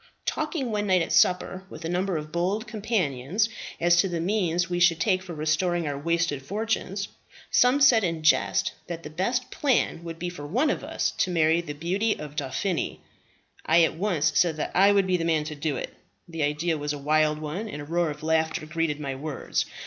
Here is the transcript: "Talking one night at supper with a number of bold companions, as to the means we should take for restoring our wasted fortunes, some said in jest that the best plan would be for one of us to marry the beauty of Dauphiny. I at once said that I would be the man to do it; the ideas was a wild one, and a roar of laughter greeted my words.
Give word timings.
"Talking 0.25 0.71
one 0.71 0.87
night 0.87 1.03
at 1.03 1.13
supper 1.13 1.65
with 1.69 1.85
a 1.85 1.87
number 1.87 2.17
of 2.17 2.31
bold 2.31 2.65
companions, 2.65 3.49
as 3.79 3.97
to 3.97 4.09
the 4.09 4.19
means 4.19 4.67
we 4.67 4.79
should 4.79 4.99
take 4.99 5.21
for 5.21 5.35
restoring 5.35 5.87
our 5.87 5.95
wasted 5.95 6.41
fortunes, 6.41 7.07
some 7.51 7.79
said 7.79 8.03
in 8.03 8.23
jest 8.23 8.71
that 8.87 9.03
the 9.03 9.11
best 9.11 9.51
plan 9.51 10.03
would 10.03 10.17
be 10.17 10.27
for 10.27 10.47
one 10.47 10.71
of 10.71 10.83
us 10.83 11.11
to 11.19 11.29
marry 11.29 11.61
the 11.61 11.73
beauty 11.75 12.17
of 12.17 12.35
Dauphiny. 12.35 13.01
I 13.63 13.83
at 13.83 13.93
once 13.93 14.31
said 14.33 14.57
that 14.57 14.71
I 14.73 14.91
would 14.91 15.05
be 15.05 15.17
the 15.17 15.23
man 15.23 15.43
to 15.43 15.53
do 15.55 15.75
it; 15.77 15.93
the 16.27 16.41
ideas 16.41 16.79
was 16.79 16.93
a 16.93 16.97
wild 16.97 17.37
one, 17.37 17.69
and 17.69 17.79
a 17.79 17.85
roar 17.85 18.09
of 18.09 18.23
laughter 18.23 18.65
greeted 18.65 18.99
my 18.99 19.13
words. 19.13 19.65